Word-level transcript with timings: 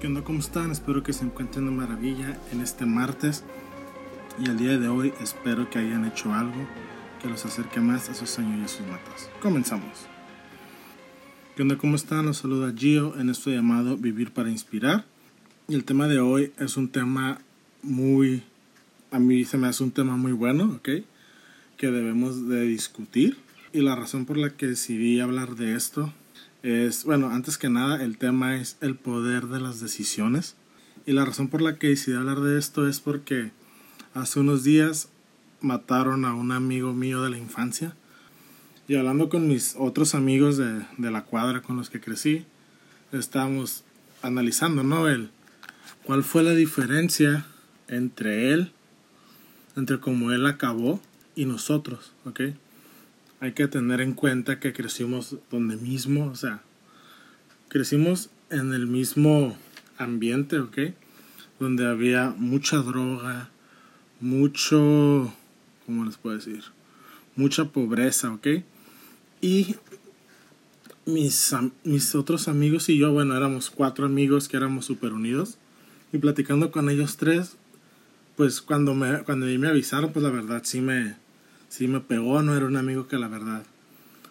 ¿Qué 0.00 0.08
onda? 0.08 0.22
¿Cómo 0.22 0.40
están? 0.40 0.72
Espero 0.72 1.02
que 1.02 1.14
se 1.14 1.24
encuentren 1.24 1.64
de 1.64 1.70
maravilla 1.70 2.38
en 2.52 2.60
este 2.60 2.84
martes. 2.84 3.44
Y 4.38 4.50
el 4.50 4.58
día 4.58 4.76
de 4.76 4.88
hoy 4.88 5.14
espero 5.22 5.70
que 5.70 5.78
hayan 5.78 6.04
hecho 6.04 6.34
algo 6.34 6.68
que 7.22 7.30
los 7.30 7.46
acerque 7.46 7.80
más 7.80 8.10
a 8.10 8.14
sus 8.14 8.28
sueños 8.28 8.58
y 8.60 8.64
a 8.64 8.68
sus 8.68 8.80
metas. 8.86 9.30
Comenzamos. 9.40 10.04
¿Qué 11.56 11.62
onda? 11.62 11.78
¿Cómo 11.78 11.96
están? 11.96 12.26
Los 12.26 12.36
saluda 12.36 12.74
Gio 12.76 13.18
en 13.18 13.30
esto 13.30 13.50
llamado 13.50 13.96
Vivir 13.96 14.32
para 14.32 14.50
Inspirar. 14.50 15.06
Y 15.66 15.74
el 15.74 15.84
tema 15.84 16.08
de 16.08 16.20
hoy 16.20 16.52
es 16.58 16.76
un 16.76 16.90
tema 16.90 17.40
muy... 17.82 18.42
A 19.10 19.18
mí 19.18 19.46
se 19.46 19.56
me 19.56 19.66
hace 19.66 19.82
un 19.82 19.92
tema 19.92 20.18
muy 20.18 20.32
bueno, 20.32 20.74
¿ok? 20.76 20.90
Que 21.78 21.90
debemos 21.90 22.46
de 22.50 22.64
discutir. 22.64 23.38
Y 23.72 23.80
la 23.80 23.96
razón 23.96 24.26
por 24.26 24.36
la 24.36 24.50
que 24.50 24.66
decidí 24.66 25.20
hablar 25.20 25.56
de 25.56 25.74
esto 25.74 26.12
es, 26.66 27.04
bueno, 27.04 27.30
antes 27.30 27.58
que 27.58 27.68
nada, 27.68 28.02
el 28.02 28.18
tema 28.18 28.56
es 28.56 28.76
el 28.80 28.96
poder 28.96 29.46
de 29.46 29.60
las 29.60 29.80
decisiones. 29.80 30.56
Y 31.06 31.12
la 31.12 31.24
razón 31.24 31.46
por 31.46 31.62
la 31.62 31.78
que 31.78 31.88
decidí 31.88 32.16
hablar 32.16 32.40
de 32.40 32.58
esto 32.58 32.88
es 32.88 32.98
porque 32.98 33.52
hace 34.14 34.40
unos 34.40 34.64
días 34.64 35.08
mataron 35.60 36.24
a 36.24 36.34
un 36.34 36.50
amigo 36.50 36.92
mío 36.92 37.22
de 37.22 37.30
la 37.30 37.38
infancia. 37.38 37.94
Y 38.88 38.96
hablando 38.96 39.28
con 39.28 39.46
mis 39.46 39.76
otros 39.78 40.16
amigos 40.16 40.56
de, 40.56 40.84
de 40.98 41.10
la 41.12 41.24
cuadra 41.24 41.62
con 41.62 41.76
los 41.76 41.88
que 41.88 42.00
crecí, 42.00 42.44
estábamos 43.12 43.84
analizando, 44.22 44.82
¿no? 44.82 45.08
El, 45.08 45.30
¿Cuál 46.02 46.24
fue 46.24 46.42
la 46.42 46.52
diferencia 46.52 47.46
entre 47.86 48.52
él, 48.52 48.72
entre 49.76 50.00
cómo 50.00 50.32
él 50.32 50.46
acabó 50.46 51.00
y 51.36 51.44
nosotros, 51.44 52.12
¿ok? 52.24 52.40
Hay 53.40 53.52
que 53.52 53.68
tener 53.68 54.00
en 54.00 54.14
cuenta 54.14 54.60
que 54.60 54.72
crecimos 54.72 55.36
donde 55.50 55.76
mismo, 55.76 56.26
o 56.26 56.36
sea, 56.36 56.62
crecimos 57.68 58.30
en 58.50 58.72
el 58.72 58.86
mismo 58.86 59.56
ambiente, 59.98 60.58
¿ok? 60.58 60.78
Donde 61.60 61.86
había 61.86 62.34
mucha 62.36 62.78
droga, 62.78 63.50
mucho, 64.20 65.32
¿cómo 65.84 66.04
les 66.04 66.16
puedo 66.16 66.36
decir? 66.36 66.64
Mucha 67.34 67.66
pobreza, 67.66 68.32
¿ok? 68.32 68.46
Y 69.40 69.76
mis, 71.04 71.54
mis 71.84 72.14
otros 72.14 72.48
amigos 72.48 72.88
y 72.88 72.98
yo, 72.98 73.12
bueno, 73.12 73.36
éramos 73.36 73.70
cuatro 73.70 74.06
amigos 74.06 74.48
que 74.48 74.56
éramos 74.56 74.86
súper 74.86 75.12
unidos. 75.12 75.58
Y 76.12 76.18
platicando 76.18 76.70
con 76.70 76.88
ellos 76.88 77.16
tres, 77.16 77.56
pues 78.36 78.62
cuando 78.62 78.94
me, 78.94 79.22
cuando 79.24 79.46
me 79.46 79.68
avisaron, 79.68 80.12
pues 80.12 80.22
la 80.22 80.30
verdad 80.30 80.62
sí 80.64 80.80
me, 80.80 81.16
sí 81.68 81.88
me 81.88 82.00
pegó, 82.00 82.42
no 82.42 82.54
era 82.56 82.66
un 82.66 82.76
amigo 82.76 83.08
que 83.08 83.18
la 83.18 83.28
verdad 83.28 83.64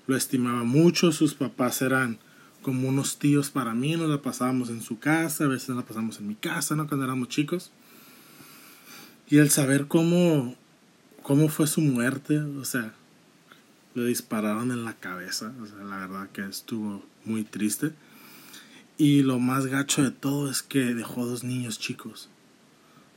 lo 0.08 0.16
estimaba 0.16 0.64
mucho, 0.64 1.12
sus 1.12 1.34
papás 1.34 1.82
eran 1.82 2.20
como 2.62 2.90
unos 2.90 3.18
tíos 3.18 3.50
para 3.50 3.74
mí, 3.74 3.96
nos 3.96 4.10
la 4.10 4.22
pasábamos 4.22 4.70
en 4.70 4.82
su 4.82 5.00
casa, 5.00 5.46
a 5.46 5.48
veces 5.48 5.70
nos 5.70 5.78
la 5.78 5.86
pasamos 5.86 6.20
en 6.20 6.28
mi 6.28 6.36
casa, 6.36 6.76
¿no? 6.76 6.88
Cuando 6.88 7.06
éramos 7.06 7.30
chicos. 7.30 7.72
Y 9.28 9.38
el 9.38 9.50
saber 9.50 9.88
cómo, 9.88 10.56
cómo 11.22 11.48
fue 11.50 11.68
su 11.68 11.82
muerte, 11.82 12.40
o 12.40 12.66
sea, 12.66 12.94
le 13.94 14.06
dispararon 14.06 14.72
en 14.72 14.84
la 14.84 14.94
cabeza, 14.94 15.54
o 15.62 15.66
sea, 15.66 15.78
la 15.78 15.98
verdad 15.98 16.30
que 16.32 16.44
estuvo 16.44 17.04
muy 17.24 17.44
triste. 17.44 17.94
Y 18.98 19.24
lo 19.24 19.40
más 19.40 19.66
gacho 19.66 20.04
de 20.04 20.12
todo 20.12 20.50
es 20.50 20.64
que 20.64 20.94
dejó 20.94 21.26
dos 21.26 21.44
niños 21.44 21.80
chicos. 21.80 22.30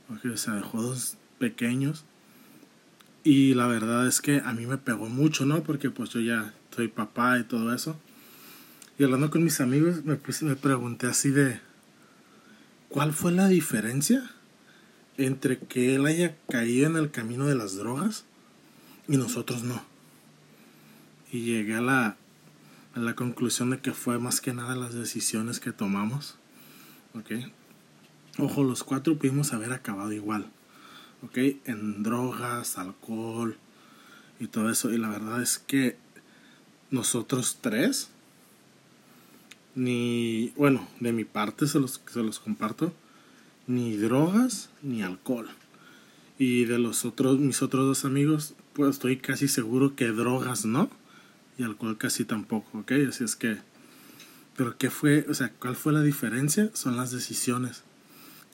O 0.09 0.37
sea, 0.37 0.55
dejó 0.55 0.81
dos 0.81 1.17
pequeños 1.37 2.03
y 3.23 3.53
la 3.53 3.67
verdad 3.67 4.07
es 4.07 4.21
que 4.21 4.41
a 4.45 4.53
mí 4.53 4.65
me 4.65 4.77
pegó 4.77 5.09
mucho, 5.09 5.45
¿no? 5.45 5.63
Porque 5.63 5.89
pues 5.89 6.09
yo 6.11 6.21
ya 6.21 6.53
soy 6.73 6.87
papá 6.87 7.37
y 7.39 7.43
todo 7.43 7.73
eso. 7.73 7.99
Y 8.97 9.03
hablando 9.03 9.29
con 9.29 9.43
mis 9.43 9.61
amigos 9.61 10.03
me, 10.05 10.19
me 10.41 10.55
pregunté 10.55 11.07
así 11.07 11.29
de, 11.29 11.59
¿cuál 12.89 13.13
fue 13.13 13.31
la 13.31 13.47
diferencia 13.47 14.29
entre 15.17 15.59
que 15.59 15.95
él 15.95 16.05
haya 16.05 16.35
caído 16.49 16.87
en 16.87 16.95
el 16.95 17.11
camino 17.11 17.45
de 17.45 17.55
las 17.55 17.75
drogas 17.75 18.25
y 19.07 19.17
nosotros 19.17 19.63
no? 19.63 19.83
Y 21.31 21.41
llegué 21.41 21.75
a 21.75 21.81
la, 21.81 22.17
a 22.95 22.99
la 22.99 23.15
conclusión 23.15 23.69
de 23.69 23.79
que 23.79 23.93
fue 23.93 24.17
más 24.17 24.41
que 24.41 24.53
nada 24.53 24.75
las 24.75 24.93
decisiones 24.93 25.59
que 25.59 25.71
tomamos. 25.71 26.37
¿Ok? 27.13 27.31
Ojo, 28.37 28.63
los 28.63 28.83
cuatro 28.83 29.17
pudimos 29.17 29.53
haber 29.53 29.73
acabado 29.73 30.11
igual 30.13 30.49
¿ok? 31.23 31.37
En 31.65 32.03
drogas, 32.03 32.77
alcohol 32.77 33.57
y 34.39 34.47
todo 34.47 34.69
eso. 34.69 34.91
Y 34.91 34.97
la 34.97 35.09
verdad 35.09 35.41
es 35.41 35.59
que 35.59 35.97
nosotros 36.91 37.57
tres, 37.61 38.09
ni, 39.75 40.53
bueno, 40.55 40.87
de 40.99 41.13
mi 41.13 41.25
parte 41.25 41.67
se 41.67 41.79
los, 41.79 42.01
se 42.11 42.23
los 42.23 42.39
comparto, 42.39 42.93
ni 43.67 43.97
drogas 43.97 44.69
ni 44.81 45.03
alcohol. 45.03 45.47
Y 46.37 46.65
de 46.65 46.79
los 46.79 47.05
otros, 47.05 47.39
mis 47.39 47.61
otros 47.61 47.85
dos 47.85 48.05
amigos, 48.05 48.55
pues 48.73 48.91
estoy 48.91 49.17
casi 49.17 49.47
seguro 49.47 49.95
que 49.95 50.07
drogas 50.07 50.65
no, 50.65 50.89
y 51.57 51.63
alcohol 51.63 51.97
casi 51.97 52.23
tampoco, 52.23 52.79
¿ok? 52.79 52.93
Así 53.09 53.25
es 53.25 53.35
que, 53.35 53.57
pero 54.55 54.77
¿qué 54.77 54.89
fue? 54.89 55.25
O 55.29 55.33
sea, 55.33 55.51
¿cuál 55.51 55.75
fue 55.75 55.91
la 55.91 56.01
diferencia? 56.01 56.69
Son 56.73 56.95
las 56.95 57.11
decisiones. 57.11 57.83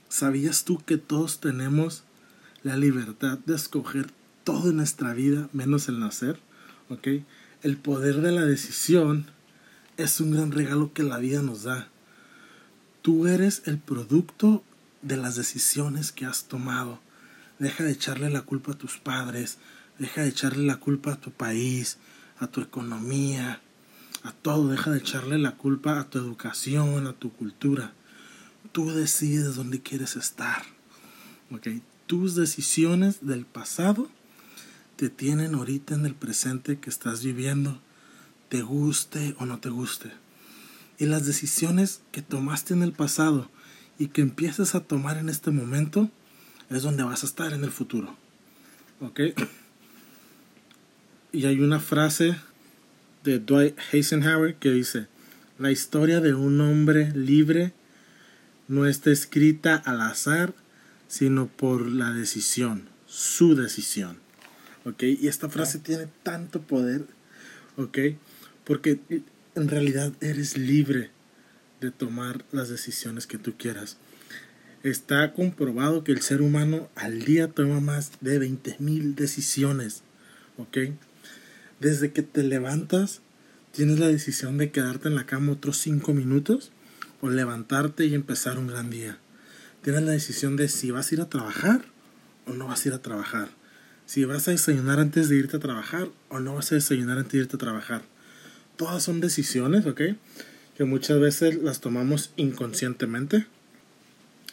¿Sabías 0.10 0.66
tú 0.66 0.84
que 0.84 0.98
todos 0.98 1.40
tenemos 1.40 2.04
la 2.66 2.76
libertad 2.78 3.38
de 3.38 3.54
escoger 3.54 4.08
todo 4.44 4.72
en 4.72 4.78
nuestra 4.78 5.14
vida 5.14 5.50
menos 5.54 5.88
el 5.88 6.00
nacer, 6.00 6.40
¿ok? 6.90 7.08
El 7.62 7.78
poder 7.78 8.22
de 8.22 8.32
la 8.32 8.42
decisión 8.42 9.28
es 9.98 10.20
un 10.20 10.32
gran 10.32 10.52
regalo 10.52 10.92
que 10.92 11.04
la 11.04 11.20
vida 11.20 11.44
nos 11.44 11.62
da. 11.62 11.90
Tú 13.04 13.28
eres 13.28 13.62
el 13.66 13.78
producto 13.78 14.64
de 15.04 15.16
las 15.16 15.36
decisiones 15.36 16.12
que 16.12 16.26
has 16.26 16.46
tomado. 16.46 17.00
Deja 17.60 17.84
de 17.84 17.92
echarle 17.92 18.32
la 18.32 18.42
culpa 18.42 18.72
a 18.72 18.78
tus 18.80 18.98
padres, 18.98 19.60
deja 20.00 20.24
de 20.24 20.30
echarle 20.30 20.66
la 20.66 20.78
culpa 20.78 21.14
a 21.14 21.22
tu 21.22 21.30
país, 21.30 22.00
a 22.40 22.48
tu 22.48 22.62
economía, 22.62 23.62
a 24.24 24.32
todo. 24.32 24.70
Deja 24.70 24.90
de 24.90 24.98
echarle 24.98 25.38
la 25.38 25.52
culpa 25.52 26.00
a 26.00 26.10
tu 26.10 26.18
educación, 26.18 27.06
a 27.06 27.14
tu 27.14 27.32
cultura. 27.32 27.94
Tú 28.72 28.90
decides 28.90 29.54
dónde 29.54 29.82
quieres 29.82 30.16
estar. 30.16 30.64
Tus 32.08 32.36
decisiones 32.36 33.26
del 33.26 33.46
pasado 33.46 34.10
te 34.96 35.10
tienen 35.10 35.56
ahorita 35.56 35.96
en 35.96 36.06
el 36.06 36.16
presente 36.16 36.80
que 36.80 36.90
estás 36.90 37.24
viviendo, 37.24 37.82
te 38.50 38.62
guste 38.62 39.36
o 39.40 39.46
no 39.46 39.60
te 39.60 39.70
guste. 39.70 40.12
Y 40.98 41.06
las 41.06 41.26
decisiones 41.26 42.02
que 42.12 42.22
tomaste 42.22 42.74
en 42.74 42.84
el 42.84 42.94
pasado 42.94 43.50
y 44.00 44.08
que 44.08 44.22
empiezas 44.22 44.76
a 44.76 44.82
tomar 44.82 45.18
en 45.18 45.30
este 45.30 45.52
momento 45.52 46.10
es 46.70 46.84
donde 46.84 47.04
vas 47.04 47.24
a 47.24 47.26
estar 47.26 47.54
en 47.54 47.64
el 47.64 47.72
futuro. 47.72 48.16
¿Ok? 49.02 49.20
Y 51.34 51.46
hay 51.46 51.60
una 51.60 51.82
frase 51.82 52.38
de 53.26 53.40
Dwight 53.40 53.78
Eisenhower 53.92 54.56
que 54.56 54.72
dice, 54.72 55.08
la 55.60 55.72
historia 55.72 56.22
de 56.22 56.34
un 56.34 56.62
hombre 56.62 57.12
libre 57.14 57.74
no 58.70 58.86
está 58.86 59.12
escrita 59.12 59.76
al 59.76 60.02
azar 60.02 60.54
sino 61.08 61.48
por 61.48 61.88
la 61.88 62.12
decisión, 62.12 62.90
su 63.06 63.56
decisión. 63.56 64.18
¿Ok? 64.86 65.04
Y 65.04 65.28
esta 65.28 65.50
frase 65.50 65.80
tiene 65.80 66.08
tanto 66.24 66.62
poder, 66.62 67.06
¿ok? 67.78 67.98
Porque 68.64 69.00
en 69.56 69.68
realidad 69.68 70.14
eres 70.22 70.58
libre 70.58 71.10
de 71.82 71.92
tomar 71.92 72.46
las 72.52 72.70
decisiones 72.70 73.26
que 73.26 73.38
tú 73.38 73.58
quieras. 73.58 73.98
Está 74.84 75.34
comprobado 75.34 76.04
que 76.04 76.12
el 76.12 76.22
ser 76.22 76.42
humano 76.42 76.90
al 76.94 77.24
día 77.24 77.48
toma 77.48 77.80
más 77.80 78.12
de 78.22 78.40
20.000 78.40 79.16
decisiones, 79.16 80.04
¿ok? 80.58 80.78
Desde 81.80 82.12
que 82.12 82.22
te 82.22 82.44
levantas, 82.44 83.22
tienes 83.72 84.00
la 84.00 84.08
decisión 84.08 84.60
de 84.60 84.70
quedarte 84.72 85.08
en 85.08 85.16
la 85.16 85.26
cama 85.26 85.54
otros 85.54 85.78
5 85.78 86.14
minutos 86.14 86.72
o 87.22 87.30
levantarte 87.30 88.06
y 88.06 88.14
empezar 88.14 88.60
un 88.60 88.68
gran 88.68 88.92
día 88.92 89.18
tienes 89.86 90.02
la 90.02 90.14
decisión 90.14 90.56
de 90.56 90.68
si 90.68 90.90
vas 90.90 91.12
a 91.12 91.14
ir 91.14 91.22
a 91.22 91.30
trabajar 91.30 91.86
o 92.48 92.54
no 92.54 92.66
vas 92.66 92.84
a 92.84 92.88
ir 92.88 92.96
a 92.96 93.04
trabajar. 93.04 93.50
Si 94.08 94.26
vas 94.26 94.48
a 94.48 94.52
desayunar 94.52 95.00
antes 95.00 95.30
de 95.30 95.36
irte 95.36 95.58
a 95.58 95.60
trabajar 95.60 96.10
o 96.30 96.40
no 96.40 96.56
vas 96.56 96.72
a 96.72 96.76
desayunar 96.76 97.20
antes 97.20 97.34
de 97.34 97.38
irte 97.38 97.58
a 97.58 97.60
trabajar. 97.60 98.02
Todas 98.78 99.04
son 99.04 99.22
decisiones, 99.22 99.86
¿ok? 99.86 100.02
Que 100.76 100.86
muchas 100.86 101.20
veces 101.20 101.62
las 101.62 101.82
tomamos 101.82 102.32
inconscientemente. 102.36 103.46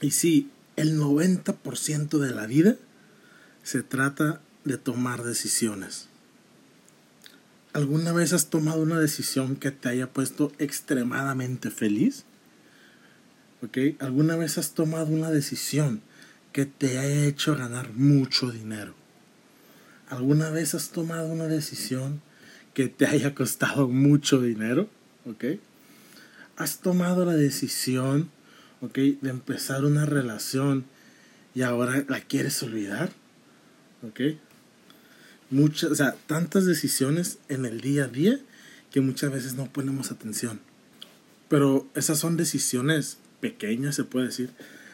Y 0.02 0.10
sí, 0.10 0.50
el 0.76 0.98
90% 0.98 2.18
de 2.18 2.30
la 2.30 2.46
vida 2.46 2.76
se 3.62 3.82
trata 3.82 4.42
de 4.64 4.76
tomar 4.76 5.22
decisiones. 5.22 6.08
¿Alguna 7.72 8.12
vez 8.12 8.34
has 8.34 8.50
tomado 8.50 8.82
una 8.82 9.00
decisión 9.00 9.56
que 9.56 9.70
te 9.70 9.88
haya 9.88 10.12
puesto 10.12 10.52
extremadamente 10.58 11.70
feliz? 11.70 12.26
¿Alguna 14.00 14.36
vez 14.36 14.58
has 14.58 14.72
tomado 14.72 15.06
una 15.06 15.30
decisión 15.30 16.02
que 16.52 16.66
te 16.66 16.98
haya 16.98 17.26
hecho 17.26 17.56
ganar 17.56 17.92
mucho 17.92 18.50
dinero? 18.50 18.94
¿Alguna 20.08 20.50
vez 20.50 20.74
has 20.74 20.90
tomado 20.90 21.28
una 21.28 21.46
decisión 21.46 22.20
que 22.74 22.88
te 22.88 23.06
haya 23.06 23.34
costado 23.34 23.88
mucho 23.88 24.40
dinero? 24.40 24.88
¿Ok? 25.26 25.44
¿Has 26.56 26.80
tomado 26.80 27.24
la 27.24 27.34
decisión 27.34 28.30
¿ok? 28.82 28.94
De 28.94 29.30
empezar 29.30 29.84
una 29.84 30.04
relación 30.04 30.84
y 31.54 31.62
ahora 31.62 32.04
la 32.08 32.20
quieres 32.20 32.62
olvidar, 32.62 33.10
¿ok? 34.02 34.20
Muchas, 35.50 35.90
o 35.90 35.94
sea, 35.94 36.16
tantas 36.26 36.66
decisiones 36.66 37.38
en 37.48 37.64
el 37.64 37.80
día 37.80 38.04
a 38.04 38.08
día 38.08 38.38
que 38.90 39.00
muchas 39.00 39.30
veces 39.30 39.54
no 39.54 39.66
ponemos 39.66 40.10
atención. 40.10 40.60
Pero 41.48 41.86
esas 41.94 42.18
son 42.18 42.36
decisiones 42.36 43.18
pequeñas, 43.42 43.96
se 43.96 44.04
puede 44.04 44.26
decir. 44.26 44.50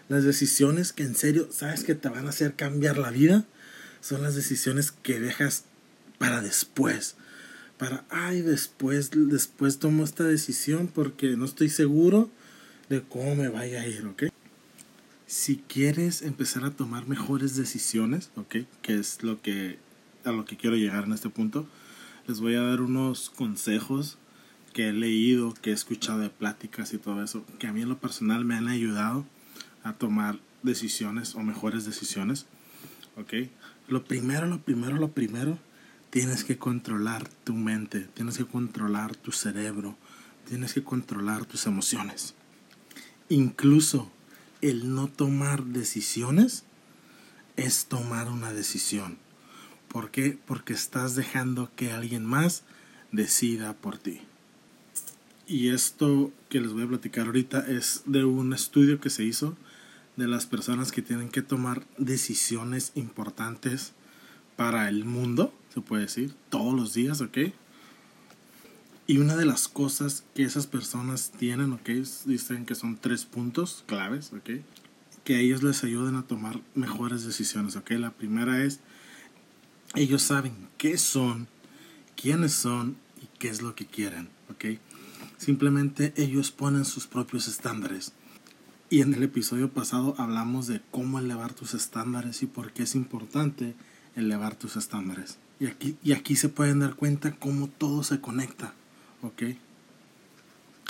Las 0.08 0.24
decisiones 0.24 0.92
que 0.92 1.04
en 1.04 1.14
serio 1.14 1.48
sabes 1.52 1.84
que 1.84 1.94
te 1.94 2.08
van 2.08 2.26
a 2.26 2.30
hacer 2.30 2.54
cambiar 2.54 2.96
la 2.96 3.10
vida 3.10 3.44
son 4.00 4.22
las 4.22 4.34
decisiones 4.34 4.90
que 4.90 5.20
dejas 5.20 5.64
para 6.16 6.40
después. 6.40 7.16
Para, 7.76 8.04
ay, 8.08 8.40
después, 8.40 9.10
después 9.12 9.78
tomo 9.78 10.02
esta 10.02 10.24
decisión 10.24 10.88
porque 10.88 11.36
no 11.36 11.44
estoy 11.44 11.68
seguro 11.68 12.30
de 12.88 13.02
cómo 13.02 13.36
me 13.36 13.48
vaya 13.48 13.82
a 13.82 13.86
ir, 13.86 14.06
¿ok? 14.06 14.24
Si 15.26 15.58
quieres 15.68 16.22
empezar 16.22 16.64
a 16.64 16.70
tomar 16.70 17.06
mejores 17.06 17.54
decisiones, 17.54 18.30
¿ok? 18.36 18.56
Que 18.80 18.98
es 18.98 19.22
lo 19.22 19.42
que, 19.42 19.78
a 20.24 20.32
lo 20.32 20.46
que 20.46 20.56
quiero 20.56 20.74
llegar 20.74 21.04
en 21.04 21.12
este 21.12 21.28
punto, 21.28 21.68
les 22.26 22.40
voy 22.40 22.54
a 22.54 22.62
dar 22.62 22.80
unos 22.80 23.28
consejos 23.30 24.16
que 24.78 24.90
he 24.90 24.92
leído, 24.92 25.54
que 25.54 25.70
he 25.70 25.72
escuchado 25.72 26.20
de 26.20 26.30
pláticas 26.30 26.92
y 26.92 26.98
todo 26.98 27.24
eso, 27.24 27.44
que 27.58 27.66
a 27.66 27.72
mí 27.72 27.82
en 27.82 27.88
lo 27.88 27.98
personal 27.98 28.44
me 28.44 28.54
han 28.54 28.68
ayudado 28.68 29.26
a 29.82 29.94
tomar 29.94 30.38
decisiones 30.62 31.34
o 31.34 31.40
mejores 31.40 31.84
decisiones. 31.84 32.46
¿Ok? 33.16 33.50
Lo 33.88 34.04
primero, 34.04 34.46
lo 34.46 34.60
primero, 34.60 34.96
lo 34.96 35.10
primero, 35.10 35.58
tienes 36.10 36.44
que 36.44 36.58
controlar 36.58 37.28
tu 37.42 37.54
mente, 37.54 38.02
tienes 38.14 38.38
que 38.38 38.44
controlar 38.44 39.16
tu 39.16 39.32
cerebro, 39.32 39.96
tienes 40.46 40.74
que 40.74 40.84
controlar 40.84 41.44
tus 41.44 41.66
emociones. 41.66 42.36
Incluso 43.28 44.12
el 44.60 44.94
no 44.94 45.08
tomar 45.08 45.64
decisiones 45.64 46.62
es 47.56 47.86
tomar 47.86 48.30
una 48.30 48.52
decisión. 48.52 49.18
¿Por 49.88 50.12
qué? 50.12 50.38
Porque 50.46 50.72
estás 50.72 51.16
dejando 51.16 51.68
que 51.74 51.90
alguien 51.90 52.24
más 52.24 52.62
decida 53.10 53.72
por 53.72 53.98
ti. 53.98 54.20
Y 55.48 55.70
esto 55.70 56.30
que 56.50 56.60
les 56.60 56.74
voy 56.74 56.82
a 56.82 56.88
platicar 56.88 57.26
ahorita 57.26 57.60
es 57.66 58.02
de 58.04 58.22
un 58.22 58.52
estudio 58.52 59.00
que 59.00 59.08
se 59.08 59.24
hizo 59.24 59.56
de 60.16 60.28
las 60.28 60.44
personas 60.44 60.92
que 60.92 61.00
tienen 61.00 61.30
que 61.30 61.40
tomar 61.40 61.86
decisiones 61.96 62.92
importantes 62.96 63.94
para 64.56 64.90
el 64.90 65.06
mundo, 65.06 65.54
se 65.72 65.80
puede 65.80 66.02
decir, 66.02 66.34
todos 66.50 66.74
los 66.74 66.92
días, 66.92 67.22
¿ok? 67.22 67.38
Y 69.06 69.16
una 69.16 69.36
de 69.36 69.46
las 69.46 69.68
cosas 69.68 70.22
que 70.34 70.42
esas 70.42 70.66
personas 70.66 71.32
tienen, 71.38 71.72
¿ok? 71.72 71.88
Dicen 72.26 72.66
que 72.66 72.74
son 72.74 72.98
tres 72.98 73.24
puntos 73.24 73.84
claves, 73.86 74.34
¿ok? 74.34 74.60
Que 75.24 75.40
ellos 75.40 75.62
les 75.62 75.82
ayuden 75.82 76.16
a 76.16 76.26
tomar 76.26 76.60
mejores 76.74 77.24
decisiones, 77.24 77.74
¿ok? 77.76 77.92
La 77.92 78.10
primera 78.10 78.62
es, 78.62 78.80
ellos 79.94 80.20
saben 80.20 80.68
qué 80.76 80.98
son, 80.98 81.48
quiénes 82.20 82.52
son 82.52 82.98
y 83.22 83.28
qué 83.38 83.48
es 83.48 83.62
lo 83.62 83.74
que 83.74 83.86
quieren, 83.86 84.28
¿ok? 84.50 84.78
Simplemente 85.38 86.12
ellos 86.16 86.50
ponen 86.50 86.84
sus 86.84 87.06
propios 87.06 87.48
estándares. 87.48 88.12
Y 88.90 89.02
en 89.02 89.14
el 89.14 89.22
episodio 89.22 89.70
pasado 89.70 90.14
hablamos 90.18 90.66
de 90.66 90.82
cómo 90.90 91.18
elevar 91.18 91.54
tus 91.54 91.74
estándares 91.74 92.42
y 92.42 92.46
por 92.46 92.72
qué 92.72 92.82
es 92.82 92.94
importante 92.94 93.74
elevar 94.16 94.56
tus 94.56 94.76
estándares. 94.76 95.38
Y 95.60 95.66
aquí, 95.66 95.96
y 96.02 96.12
aquí 96.12 96.36
se 96.36 96.48
pueden 96.48 96.80
dar 96.80 96.94
cuenta 96.94 97.36
cómo 97.36 97.68
todo 97.68 98.02
se 98.02 98.20
conecta. 98.20 98.74
¿Ok? 99.22 99.42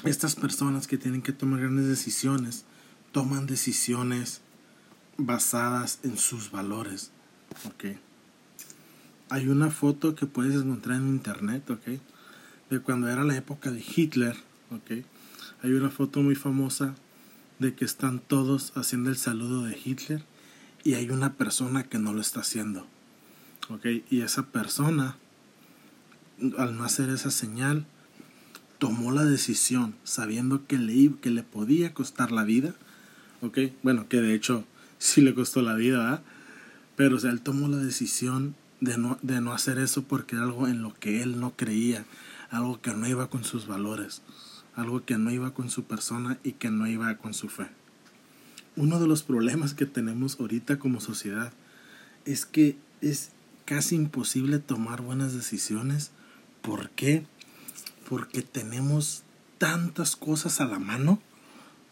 Estas 0.05 0.37
personas 0.37 0.87
que 0.87 0.99
tienen 0.99 1.23
que 1.23 1.33
tomar 1.33 1.61
grandes 1.61 1.87
decisiones, 1.87 2.65
toman 3.13 3.47
decisiones 3.47 4.41
basadas 5.17 5.99
en 6.05 6.17
sus 6.17 6.51
valores. 6.51 7.11
¿Ok? 7.67 7.97
Hay 9.31 9.49
una 9.49 9.71
foto 9.71 10.15
que 10.15 10.27
puedes 10.27 10.55
encontrar 10.55 10.99
en 10.99 11.09
internet, 11.09 11.69
¿ok? 11.69 12.01
De 12.71 12.81
cuando 12.81 13.09
era 13.09 13.25
la 13.25 13.37
época 13.37 13.71
de 13.71 13.83
Hitler, 13.83 14.37
¿ok? 14.71 15.05
Hay 15.63 15.73
una 15.73 15.91
foto 15.91 16.23
muy 16.23 16.35
famosa 16.35 16.95
de 17.59 17.75
que 17.75 17.85
están 17.85 18.21
todos 18.21 18.73
haciendo 18.77 19.11
el 19.11 19.17
saludo 19.17 19.65
de 19.65 19.79
Hitler 19.83 20.23
y 20.85 20.95
hay 20.95 21.11
una 21.11 21.35
persona 21.35 21.85
que 21.85 21.99
no 21.99 22.13
lo 22.13 22.21
está 22.21 22.41
haciendo, 22.41 22.87
¿ok? 23.69 23.87
Y 24.11 24.21
esa 24.21 24.47
persona, 24.47 25.17
al 26.57 26.77
no 26.77 26.85
hacer 26.85 27.11
esa 27.11 27.31
señal, 27.31 27.87
tomó 28.79 29.11
la 29.11 29.25
decisión 29.25 29.95
sabiendo 30.05 30.67
que 30.67 30.79
le, 30.79 31.13
que 31.21 31.31
le 31.31 31.43
podía 31.43 31.95
costar 31.95 32.31
la 32.31 32.45
vida, 32.45 32.75
¿ok? 33.41 33.59
Bueno, 33.83 34.09
que 34.09 34.21
de 34.21 34.35
hecho 34.35 34.65
sí 34.99 35.21
le 35.21 35.35
costó 35.35 35.63
la 35.63 35.75
vida. 35.75 36.23
Pero 36.97 37.17
o 37.17 37.21
sea, 37.21 37.31
él 37.31 37.41
tomó 37.41 37.69
la 37.69 37.77
decisión 37.77 38.55
de 38.81 38.99
no, 38.99 39.19
de 39.23 39.41
no 39.41 39.53
hacer 39.53 39.79
eso 39.79 40.03
porque 40.03 40.37
era 40.37 40.45
algo 40.45 40.67
en 40.69 40.83
lo 40.83 40.95
que 40.95 41.23
él 41.23 41.41
no 41.41 41.55
creía 41.57 42.05
algo 42.51 42.81
que 42.81 42.93
no 42.93 43.07
iba 43.07 43.29
con 43.29 43.45
sus 43.45 43.67
valores, 43.67 44.23
algo 44.75 45.05
que 45.05 45.19
no 45.19 45.31
iba 45.31 45.53
con 45.55 45.71
su 45.71 45.85
persona 45.85 46.39
y 46.43 46.53
que 46.53 46.71
no 46.71 46.87
iba 46.87 47.17
con 47.17 47.35
su 47.35 47.49
fe. 47.49 47.69
Uno 48.77 49.01
de 49.01 49.07
los 49.07 49.23
problemas 49.23 49.75
que 49.75 49.87
tenemos 49.87 50.39
ahorita 50.39 50.79
como 50.79 51.01
sociedad 51.01 51.53
es 52.25 52.47
que 52.47 52.77
es 53.01 53.31
casi 53.65 53.97
imposible 53.97 54.59
tomar 54.61 55.03
buenas 55.03 55.35
decisiones. 55.35 56.11
¿Por 56.63 56.91
qué? 56.91 57.27
Porque 58.09 58.43
tenemos 58.43 59.25
tantas 59.59 60.17
cosas 60.17 60.61
a 60.61 60.67
la 60.67 60.79
mano, 60.79 61.21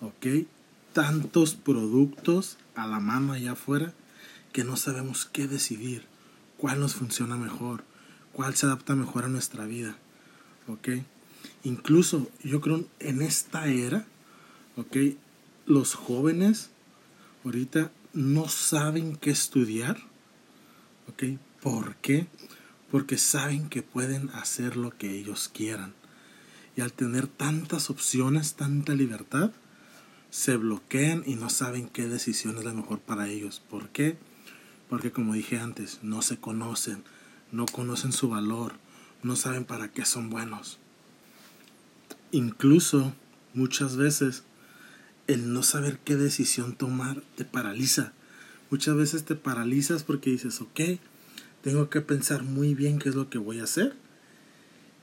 ¿ok? 0.01 0.47
Tantos 0.93 1.55
productos 1.55 2.57
a 2.75 2.87
la 2.87 3.01
mano 3.01 3.33
allá 3.33 3.53
afuera 3.53 3.93
que 4.53 4.65
no 4.65 4.77
sabemos 4.77 5.27
qué 5.27 5.47
decidir, 5.47 6.07
cuál 6.57 6.81
nos 6.81 6.95
funciona 6.95 7.37
mejor, 7.37 7.85
cuál 8.33 8.55
se 8.55 8.67
adapta 8.67 8.95
mejor 8.95 9.25
a 9.25 9.29
nuestra 9.29 9.67
vida. 9.67 9.99
¿Ok? 10.69 10.89
Incluso 11.65 12.31
yo 12.43 12.61
creo 12.61 12.85
en 13.01 13.23
esta 13.23 13.67
era, 13.67 14.07
¿ok? 14.77 14.97
Los 15.67 15.95
jóvenes 15.95 16.71
ahorita 17.45 17.91
no 18.13 18.49
saben 18.49 19.17
qué 19.17 19.31
estudiar, 19.31 19.99
¿ok? 21.09 21.39
¿Por 21.63 21.97
qué? 21.97 22.27
Porque 22.91 23.19
saben 23.19 23.69
que 23.69 23.83
pueden 23.83 24.31
hacer 24.31 24.77
lo 24.77 24.91
que 24.97 25.19
ellos 25.19 25.51
quieran. 25.53 25.95
Y 26.77 26.83
al 26.83 26.93
tener 26.93 27.27
tantas 27.27 27.91
opciones, 27.91 28.55
tanta 28.55 28.95
libertad, 28.95 29.51
se 30.31 30.57
bloquean 30.57 31.23
y 31.27 31.35
no 31.35 31.49
saben 31.49 31.89
qué 31.89 32.09
decisión 32.09 32.59
es 32.59 32.65
la 32.65 32.75
mejor 32.75 33.01
para 33.01 33.29
ellos. 33.29 33.63
¿Por 33.71 33.89
qué? 33.89 34.19
Porque 34.89 35.11
como 35.11 35.35
dije 35.35 35.59
antes, 35.59 36.01
no 36.03 36.23
se 36.23 36.37
conocen, 36.37 37.03
no 37.53 37.67
conocen 37.67 38.13
su 38.13 38.29
valor, 38.29 38.75
no 39.23 39.37
saben 39.37 39.65
para 39.65 39.89
qué 39.89 40.05
son 40.05 40.31
buenos. 40.31 40.79
Incluso 42.33 43.15
muchas 43.55 43.97
veces 43.97 44.45
el 45.27 45.53
no 45.53 45.63
saber 45.63 45.99
qué 45.99 46.17
decisión 46.17 46.77
tomar 46.77 47.23
te 47.37 47.45
paraliza. 47.45 48.13
Muchas 48.71 48.97
veces 48.97 49.25
te 49.25 49.35
paralizas 49.35 50.03
porque 50.03 50.31
dices, 50.31 50.61
ok, 50.61 50.81
tengo 51.63 51.91
que 51.91 52.01
pensar 52.01 52.43
muy 52.43 52.75
bien 52.75 52.99
qué 52.99 53.09
es 53.09 53.15
lo 53.15 53.31
que 53.31 53.39
voy 53.39 53.61
a 53.61 53.65
hacer. 53.65 53.97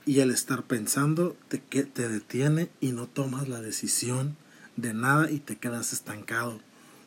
Y 0.06 0.20
al 0.20 0.30
estar 0.30 0.64
pensando 0.64 1.36
te, 1.48 1.58
te 1.58 2.08
detiene 2.08 2.70
y 2.80 2.92
no 2.92 3.06
tomas 3.06 3.48
la 3.48 3.60
decisión 3.60 4.36
de 4.76 4.92
nada 4.92 5.30
y 5.30 5.38
te 5.38 5.56
quedas 5.56 5.92
estancado. 5.92 6.60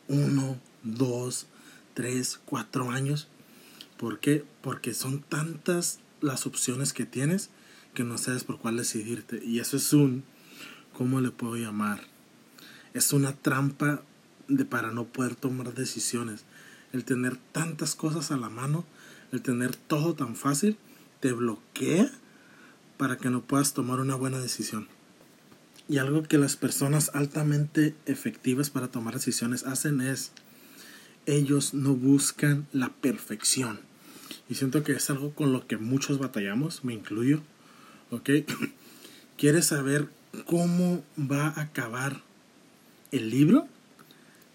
Uno, 0.08 0.58
dos, 0.82 1.46
tres, 1.94 2.40
cuatro 2.44 2.90
años. 2.90 3.28
¿Por 3.96 4.20
qué? 4.20 4.44
Porque 4.62 4.94
son 4.94 5.22
tantas 5.22 5.98
las 6.20 6.46
opciones 6.46 6.92
que 6.92 7.06
tienes 7.06 7.50
que 7.94 8.04
no 8.04 8.18
sabes 8.18 8.44
por 8.44 8.58
cuál 8.58 8.76
decidirte. 8.76 9.42
Y 9.44 9.60
eso 9.60 9.76
es 9.76 9.92
un, 9.92 10.24
¿cómo 10.92 11.20
le 11.20 11.30
puedo 11.30 11.56
llamar? 11.56 12.00
Es 12.94 13.12
una 13.12 13.32
trampa 13.32 14.02
de 14.46 14.64
para 14.64 14.92
no 14.92 15.04
poder 15.04 15.34
tomar 15.34 15.74
decisiones. 15.74 16.44
El 16.92 17.04
tener 17.04 17.36
tantas 17.52 17.94
cosas 17.94 18.30
a 18.30 18.36
la 18.36 18.48
mano, 18.48 18.84
el 19.32 19.42
tener 19.42 19.76
todo 19.76 20.14
tan 20.14 20.36
fácil, 20.36 20.76
te 21.20 21.32
bloquea 21.32 22.10
para 22.96 23.16
que 23.16 23.30
no 23.30 23.42
puedas 23.42 23.74
tomar 23.74 24.00
una 24.00 24.14
buena 24.14 24.38
decisión. 24.38 24.88
Y 25.88 25.98
algo 25.98 26.22
que 26.22 26.38
las 26.38 26.56
personas 26.56 27.10
altamente 27.14 27.94
efectivas 28.06 28.70
para 28.70 28.88
tomar 28.88 29.14
decisiones 29.14 29.64
hacen 29.64 30.00
es, 30.00 30.32
ellos 31.26 31.74
no 31.74 31.94
buscan 31.94 32.66
la 32.72 32.90
perfección. 32.90 33.87
Y 34.48 34.54
siento 34.54 34.82
que 34.82 34.92
es 34.92 35.10
algo 35.10 35.34
con 35.34 35.52
lo 35.52 35.66
que 35.66 35.76
muchos 35.76 36.18
batallamos, 36.18 36.84
me 36.84 36.94
incluyo. 36.94 37.42
¿Ok? 38.10 38.30
¿Quieres 39.36 39.66
saber 39.66 40.08
cómo 40.46 41.04
va 41.18 41.48
a 41.48 41.60
acabar 41.60 42.22
el 43.12 43.30
libro? 43.30 43.68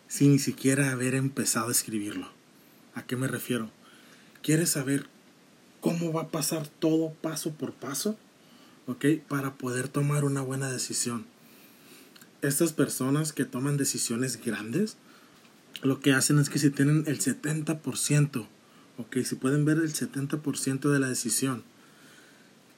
Sin 0.08 0.32
ni 0.32 0.40
siquiera 0.40 0.92
haber 0.92 1.16
empezado 1.16 1.70
a 1.70 1.72
escribirlo. 1.72 2.30
¿A 2.96 3.04
qué 3.04 3.16
me 3.16 3.28
refiero? 3.28 3.70
¿Quieres 4.42 4.72
saber 4.72 5.08
cómo 5.80 6.12
va 6.12 6.24
a 6.24 6.28
pasar 6.30 6.68
todo 6.68 7.14
paso 7.14 7.54
por 7.54 7.74
paso? 7.74 8.18
¿Ok? 8.88 9.06
Para 9.28 9.56
poder 9.56 9.88
tomar 9.88 10.26
una 10.26 10.42
buena 10.42 10.72
decisión. 10.72 11.26
estas 12.42 12.74
personas 12.74 13.32
que 13.32 13.46
toman 13.46 13.78
decisiones 13.78 14.44
grandes, 14.44 14.98
lo 15.82 16.02
que 16.02 16.12
hacen 16.12 16.40
es 16.40 16.50
que 16.50 16.60
si 16.60 16.70
tienen 16.72 17.06
el 17.08 17.20
70%, 17.20 18.48
ok, 18.98 19.18
si 19.24 19.36
pueden 19.36 19.66
ver 19.66 19.78
el 19.78 19.94
70% 19.94 20.92
de 20.92 21.00
la 21.00 21.10
decisión 21.10 21.64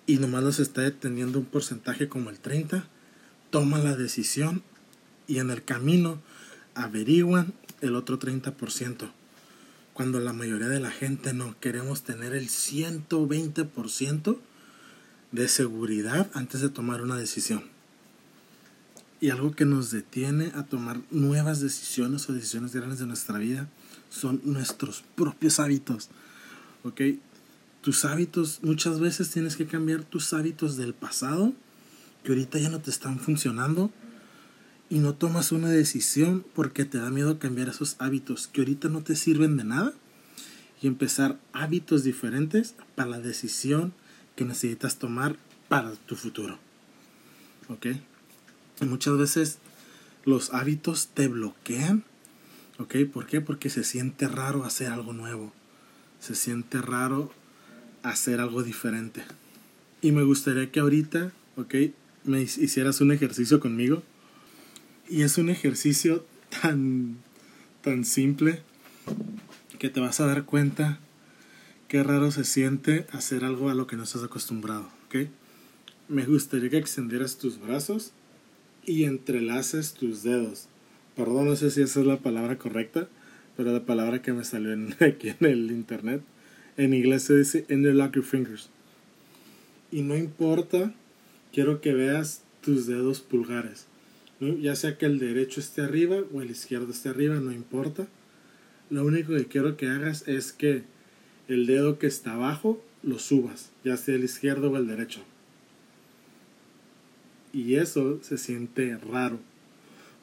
y 0.07 0.17
nomás 0.17 0.43
los 0.43 0.59
está 0.59 0.81
deteniendo 0.81 1.39
un 1.39 1.45
porcentaje 1.45 2.07
como 2.07 2.29
el 2.29 2.41
30%, 2.41 2.83
toman 3.49 3.83
la 3.83 3.95
decisión 3.95 4.63
y 5.27 5.39
en 5.39 5.49
el 5.49 5.63
camino 5.63 6.21
averiguan 6.73 7.53
el 7.81 7.95
otro 7.95 8.19
30%. 8.19 9.11
Cuando 9.93 10.19
la 10.19 10.33
mayoría 10.33 10.67
de 10.67 10.79
la 10.79 10.91
gente 10.91 11.33
no 11.33 11.55
queremos 11.59 12.03
tener 12.03 12.33
el 12.33 12.49
120% 12.49 14.37
de 15.31 15.47
seguridad 15.47 16.29
antes 16.33 16.61
de 16.61 16.69
tomar 16.69 17.01
una 17.01 17.15
decisión. 17.15 17.63
Y 19.21 19.29
algo 19.29 19.55
que 19.55 19.65
nos 19.65 19.91
detiene 19.91 20.51
a 20.55 20.63
tomar 20.63 20.99
nuevas 21.11 21.61
decisiones 21.61 22.29
o 22.29 22.33
decisiones 22.33 22.73
grandes 22.73 22.99
de 22.99 23.07
nuestra 23.07 23.37
vida 23.37 23.69
son 24.09 24.41
nuestros 24.43 25.03
propios 25.15 25.59
hábitos. 25.59 26.09
¿Ok? 26.83 27.01
Tus 27.81 28.05
hábitos, 28.05 28.59
muchas 28.63 28.99
veces 28.99 29.29
tienes 29.31 29.55
que 29.55 29.67
cambiar 29.67 30.03
tus 30.03 30.33
hábitos 30.33 30.77
del 30.77 30.93
pasado 30.93 31.53
que 32.23 32.31
ahorita 32.31 32.57
ya 32.57 32.69
no 32.69 32.81
te 32.81 32.89
están 32.89 33.19
funcionando 33.19 33.91
y 34.89 34.99
no 34.99 35.13
tomas 35.13 35.51
una 35.51 35.69
decisión 35.69 36.43
porque 36.55 36.83
te 36.83 36.97
da 36.97 37.11
miedo 37.11 37.39
cambiar 37.39 37.69
esos 37.69 37.95
hábitos 37.99 38.47
que 38.47 38.61
ahorita 38.61 38.89
no 38.89 39.01
te 39.01 39.15
sirven 39.15 39.57
de 39.57 39.63
nada 39.63 39.93
y 40.81 40.87
empezar 40.87 41.39
hábitos 41.53 42.03
diferentes 42.03 42.75
para 42.95 43.09
la 43.09 43.19
decisión 43.19 43.93
que 44.35 44.43
necesitas 44.43 44.97
tomar 44.97 45.37
para 45.69 45.91
tu 45.91 46.15
futuro. 46.15 46.57
¿Ok? 47.69 47.87
muchas 48.81 49.17
veces 49.17 49.57
los 50.25 50.53
hábitos 50.53 51.07
te 51.13 51.27
bloquean. 51.27 52.03
¿Ok? 52.77 52.95
¿Por 53.11 53.25
qué? 53.25 53.41
Porque 53.41 53.69
se 53.69 53.83
siente 53.83 54.27
raro 54.27 54.65
hacer 54.65 54.91
algo 54.91 55.13
nuevo. 55.13 55.53
Se 56.19 56.35
siente 56.35 56.81
raro 56.81 57.31
hacer 58.03 58.39
algo 58.39 58.63
diferente. 58.63 59.23
Y 60.01 60.11
me 60.11 60.23
gustaría 60.23 60.71
que 60.71 60.79
ahorita, 60.79 61.31
¿ok? 61.55 61.75
Me 62.25 62.41
hicieras 62.41 63.01
un 63.01 63.11
ejercicio 63.11 63.59
conmigo 63.59 64.03
y 65.09 65.21
es 65.21 65.37
un 65.37 65.49
ejercicio 65.49 66.25
tan, 66.61 67.17
tan 67.81 68.05
simple 68.05 68.61
que 69.79 69.89
te 69.89 69.99
vas 69.99 70.19
a 70.19 70.25
dar 70.25 70.45
cuenta 70.45 70.99
qué 71.87 72.03
raro 72.03 72.31
se 72.31 72.43
siente 72.43 73.05
hacer 73.11 73.45
algo 73.45 73.69
a 73.69 73.75
lo 73.75 73.87
que 73.87 73.95
no 73.95 74.03
estás 74.03 74.23
acostumbrado, 74.23 74.89
¿ok? 75.05 75.29
Me 76.07 76.25
gustaría 76.25 76.69
que 76.69 76.77
extendieras 76.77 77.37
tus 77.37 77.59
brazos 77.59 78.11
y 78.85 79.03
entrelaces 79.03 79.93
tus 79.93 80.23
dedos. 80.23 80.67
Perdón, 81.15 81.45
no 81.45 81.55
sé 81.55 81.71
si 81.71 81.81
esa 81.81 82.01
es 82.01 82.05
la 82.05 82.17
palabra 82.17 82.57
correcta, 82.57 83.07
pero 83.55 83.71
la 83.71 83.85
palabra 83.85 84.21
que 84.21 84.33
me 84.33 84.43
salió 84.43 84.73
en, 84.73 84.95
aquí 84.99 85.29
en 85.29 85.45
el 85.45 85.71
internet. 85.71 86.21
En 86.77 86.93
inglés 86.93 87.23
se 87.23 87.37
dice 87.37 87.65
interlock 87.69 88.15
your 88.15 88.25
fingers. 88.25 88.69
Y 89.91 90.01
no 90.01 90.15
importa, 90.17 90.93
quiero 91.53 91.79
que 91.79 91.93
veas 91.93 92.41
tus 92.61 92.85
dedos 92.85 93.21
pulgares. 93.21 93.87
Ya 94.39 94.75
sea 94.75 94.97
que 94.97 95.05
el 95.05 95.19
derecho 95.19 95.61
esté 95.61 95.81
arriba 95.81 96.17
o 96.33 96.41
el 96.41 96.51
izquierdo 96.51 96.91
esté 96.91 97.09
arriba, 97.09 97.35
no 97.35 97.53
importa. 97.53 98.07
Lo 98.89 99.05
único 99.05 99.33
que 99.33 99.45
quiero 99.45 99.77
que 99.77 99.87
hagas 99.87 100.27
es 100.27 100.51
que 100.51 100.83
el 101.47 101.65
dedo 101.65 101.97
que 101.97 102.07
está 102.07 102.33
abajo 102.33 102.83
lo 103.01 103.19
subas, 103.19 103.71
ya 103.83 103.95
sea 103.95 104.15
el 104.15 104.25
izquierdo 104.25 104.71
o 104.71 104.77
el 104.77 104.87
derecho. 104.87 105.21
Y 107.53 107.75
eso 107.75 108.19
se 108.21 108.37
siente 108.37 108.97
raro. 108.97 109.39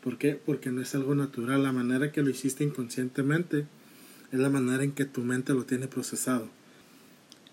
¿Por 0.03 0.19
qué? 0.19 0.35
Porque 0.35 0.71
no 0.71 0.81
es 0.81 0.95
algo 0.95 1.15
natural. 1.15 1.63
La 1.63 1.73
manera 1.73 2.11
que 2.11 2.23
lo 2.23 2.31
hiciste 2.31 2.65
inconscientemente 2.65 3.67
es 4.33 4.41
la 4.41 4.51
manera 4.51 4.83
en 4.83 4.93
que 4.93 5.05
tu 5.05 5.23
mente 5.23 5.55
lo 5.55 5.65
tiene 5.65 5.87
procesado. 5.87 6.49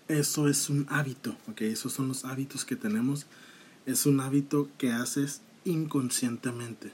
Eso 0.08 0.48
es 0.48 0.68
un 0.68 0.86
hábito, 0.88 1.36
¿ok? 1.46 1.60
Esos 1.62 1.92
son 1.92 2.08
los 2.08 2.24
hábitos 2.24 2.64
que 2.64 2.74
tenemos. 2.74 3.26
Es 3.86 4.04
un 4.04 4.18
hábito 4.18 4.68
que 4.78 4.90
haces 4.90 5.42
inconscientemente. 5.64 6.90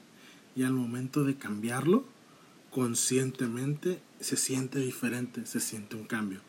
Y 0.54 0.64
al 0.64 0.74
momento 0.74 1.24
de 1.24 1.36
cambiarlo, 1.36 2.04
conscientemente, 2.70 4.02
se 4.20 4.36
siente 4.36 4.80
diferente, 4.80 5.46
se 5.46 5.60
siente 5.60 5.96
un 5.96 6.06
cambio. 6.06 6.40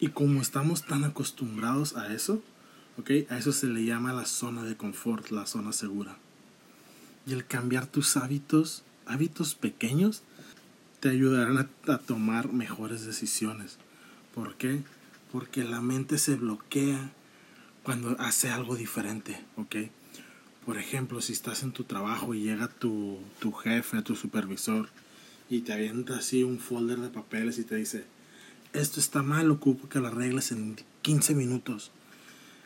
Y 0.00 0.08
como 0.08 0.42
estamos 0.42 0.84
tan 0.84 1.04
acostumbrados 1.04 1.96
a 1.96 2.12
eso, 2.12 2.42
¿ok? 2.98 3.10
A 3.30 3.38
eso 3.38 3.52
se 3.52 3.68
le 3.68 3.84
llama 3.84 4.12
la 4.12 4.26
zona 4.26 4.64
de 4.64 4.76
confort, 4.76 5.30
la 5.30 5.46
zona 5.46 5.72
segura. 5.72 6.18
Y 7.26 7.32
el 7.32 7.46
cambiar 7.46 7.86
tus 7.86 8.16
hábitos, 8.16 8.82
hábitos 9.04 9.54
pequeños, 9.54 10.22
te 11.00 11.08
ayudarán 11.10 11.68
a, 11.88 11.98
tomar 11.98 12.52
mejores 12.52 13.04
decisiones. 13.04 13.78
¿Por 14.34 14.56
qué? 14.56 14.82
Porque 15.32 15.64
la 15.64 15.80
mente 15.80 16.18
se 16.18 16.36
bloquea 16.36 17.12
cuando 17.82 18.16
hace 18.20 18.50
algo 18.50 18.76
diferente, 18.76 19.44
¿ok? 19.56 19.76
Por 20.64 20.78
ejemplo, 20.78 21.20
si 21.20 21.32
estás 21.32 21.62
en 21.62 21.72
tu 21.72 21.84
trabajo 21.84 22.34
y 22.34 22.42
llega 22.42 22.68
tu, 22.68 23.18
tu 23.38 23.52
jefe, 23.52 24.02
tu 24.02 24.16
supervisor, 24.16 24.88
y 25.48 25.60
te 25.60 25.72
avienta 25.72 26.16
así 26.16 26.42
un 26.42 26.58
folder 26.58 26.98
de 26.98 27.08
papeles 27.08 27.58
y 27.58 27.64
te 27.64 27.76
dice, 27.76 28.04
esto 28.72 29.00
está 29.00 29.22
mal, 29.22 29.50
ocupo 29.50 29.88
que 29.88 30.00
lo 30.00 30.08
arregles 30.08 30.52
en 30.52 30.76
15 31.02 31.34
minutos. 31.34 31.92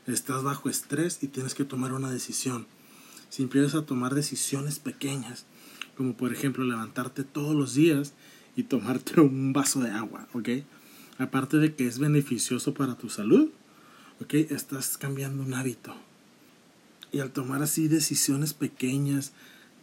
Estás 0.06 0.42
bajo 0.42 0.70
estrés 0.70 1.22
y 1.22 1.28
tienes 1.28 1.54
que 1.54 1.64
tomar 1.64 1.92
una 1.92 2.10
decisión. 2.10 2.66
Si 3.30 3.44
empiezas 3.44 3.76
a 3.76 3.86
tomar 3.86 4.14
decisiones 4.14 4.80
pequeñas, 4.80 5.46
como 5.96 6.16
por 6.16 6.32
ejemplo 6.32 6.64
levantarte 6.64 7.24
todos 7.24 7.54
los 7.54 7.74
días 7.74 8.12
y 8.56 8.64
tomarte 8.64 9.20
un 9.20 9.52
vaso 9.52 9.80
de 9.80 9.90
agua, 9.90 10.28
¿ok? 10.34 10.48
Aparte 11.18 11.58
de 11.58 11.74
que 11.74 11.86
es 11.86 11.98
beneficioso 11.98 12.74
para 12.74 12.96
tu 12.96 13.08
salud, 13.08 13.48
¿ok? 14.20 14.34
Estás 14.34 14.98
cambiando 14.98 15.42
un 15.42 15.54
hábito. 15.54 15.94
Y 17.12 17.20
al 17.20 17.30
tomar 17.30 17.62
así 17.62 17.88
decisiones 17.88 18.52
pequeñas, 18.52 19.32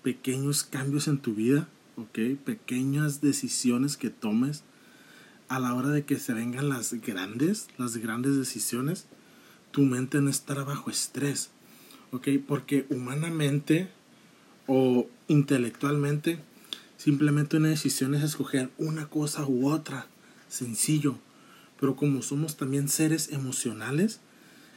pequeños 0.04 0.64
cambios 0.64 1.08
en 1.08 1.20
tu 1.20 1.34
vida, 1.34 1.70
¿ok? 1.96 2.38
Pequeñas 2.44 3.22
decisiones 3.22 3.96
que 3.96 4.10
tomes 4.10 4.64
a 5.48 5.60
la 5.60 5.74
hora 5.74 5.90
de 5.90 6.04
que 6.04 6.20
se 6.20 6.34
vengan 6.34 6.70
las 6.70 6.94
grandes, 6.96 7.68
las 7.78 7.96
grandes 7.98 8.36
decisiones, 8.36 9.06
tu 9.72 9.84
mente 9.84 10.20
no 10.20 10.30
estará 10.30 10.64
bajo 10.64 10.90
estrés, 10.90 11.50
¿ok? 12.12 12.28
Porque 12.48 12.86
humanamente 12.90 13.90
o 14.68 15.08
intelectualmente, 15.28 16.40
simplemente 16.98 17.58
una 17.58 17.70
decisión 17.70 18.14
es 18.16 18.24
escoger 18.24 18.70
una 18.78 19.08
cosa 19.08 19.46
u 19.46 19.70
otra, 19.70 20.08
sencillo. 20.50 21.18
Pero 21.80 21.96
como 21.96 22.22
somos 22.22 22.58
también 22.58 22.90
seres 22.90 23.32
emocionales, 23.32 24.20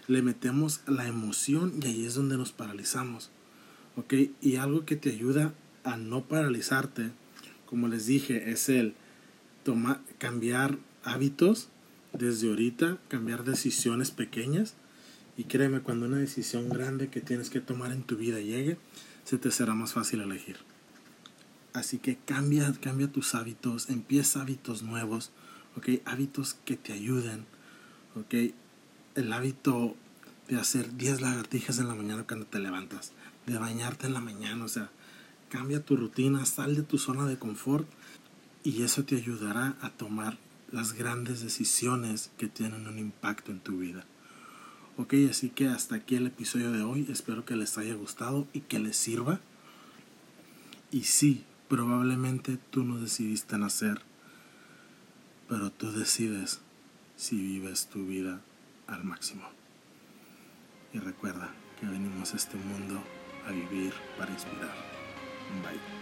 le 0.07 0.23
metemos 0.23 0.81
la 0.87 1.07
emoción 1.07 1.75
y 1.83 1.87
ahí 1.87 2.07
es 2.07 2.15
donde 2.15 2.37
nos 2.37 2.53
paralizamos. 2.53 3.31
¿Ok? 3.97 4.15
Y 4.41 4.57
algo 4.57 4.85
que 4.85 4.97
te 4.97 5.11
ayuda 5.11 5.55
a 5.85 5.97
no 5.97 6.25
paralizarte, 6.25 7.11
como 7.67 7.89
les 7.89 8.07
dije, 8.07 8.51
es 8.51 8.69
el 8.69 8.95
tomar, 9.65 10.01
cambiar 10.19 10.79
hábitos 11.05 11.69
desde 12.13 12.49
ahorita, 12.49 12.99
cambiar 13.09 13.45
decisiones 13.45 14.11
pequeñas. 14.11 14.75
Y 15.41 15.45
créeme, 15.45 15.81
cuando 15.81 16.05
una 16.05 16.19
decisión 16.19 16.69
grande 16.69 17.09
que 17.09 17.23
tienes 17.23 17.49
que 17.49 17.63
tomar 17.63 17.93
en 17.93 18.03
tu 18.03 18.19
vida 18.19 18.41
llegue, 18.41 18.77
se 19.25 19.39
te 19.39 19.51
será 19.51 19.73
más 19.73 19.95
fácil 19.95 20.21
elegir. 20.21 20.59
Así 21.73 21.97
que 21.97 22.19
cambia, 22.19 22.71
cambia 22.83 23.11
tus 23.11 23.35
hábitos, 23.35 23.89
empieza 23.89 24.43
hábitos 24.43 24.83
nuevos, 24.83 25.31
¿ok? 25.79 26.03
Hábitos 26.05 26.59
que 26.67 26.77
te 26.77 26.93
ayuden, 26.93 27.47
¿ok? 28.17 28.53
el 29.15 29.33
hábito 29.33 29.97
de 30.49 30.57
hacer 30.57 30.99
10 30.99 31.23
lagartijas 31.23 31.79
en 31.79 31.89
la 31.89 31.95
mañana 31.95 32.27
cuando 32.27 32.45
te 32.45 32.59
levantas, 32.59 33.13
de 33.47 33.57
bañarte 33.57 34.09
en 34.09 34.13
la 34.13 34.21
mañana, 34.21 34.63
o 34.63 34.69
sea, 34.69 34.91
cambia 35.49 35.83
tu 35.83 35.97
rutina, 35.97 36.45
sal 36.45 36.77
de 36.77 36.83
tu 36.83 36.99
zona 36.99 37.25
de 37.25 37.39
confort 37.39 37.89
y 38.63 38.83
eso 38.83 39.05
te 39.05 39.17
ayudará 39.17 39.79
a 39.81 39.89
tomar 39.89 40.37
las 40.71 40.93
grandes 40.93 41.41
decisiones 41.41 42.31
que 42.37 42.47
tienen 42.47 42.87
un 42.87 42.99
impacto 42.99 43.53
en 43.53 43.61
tu 43.61 43.79
vida. 43.79 44.05
Ok, 45.01 45.15
así 45.31 45.49
que 45.49 45.67
hasta 45.67 45.95
aquí 45.95 46.17
el 46.17 46.27
episodio 46.27 46.73
de 46.73 46.83
hoy, 46.83 47.07
espero 47.09 47.47
que 47.47 47.57
les 47.57 47.79
haya 47.79 47.95
gustado 47.95 48.47
y 48.53 48.61
que 48.61 48.79
les 48.79 48.99
sirva. 48.99 49.41
Y 50.91 51.05
sí, 51.05 51.47
probablemente 51.71 52.59
tú 52.69 52.85
no 52.85 52.99
decidiste 52.99 53.57
nacer, 53.57 54.03
pero 55.49 55.71
tú 55.71 55.91
decides 55.91 56.61
si 57.17 57.37
vives 57.37 57.87
tu 57.87 58.07
vida 58.07 58.43
al 58.89 59.03
máximo. 59.05 59.49
Y 60.93 60.99
recuerda 60.99 61.51
que 61.81 61.87
venimos 61.87 62.35
a 62.35 62.37
este 62.37 62.59
mundo 62.59 63.03
a 63.49 63.53
vivir 63.53 63.95
para 64.19 64.31
inspirar. 64.31 64.75
Bye. 65.63 66.00